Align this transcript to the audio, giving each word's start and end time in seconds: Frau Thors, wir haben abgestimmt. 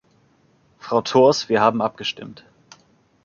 Frau 0.79 1.01
Thors, 1.03 1.47
wir 1.47 1.61
haben 1.61 1.79
abgestimmt. 1.83 2.43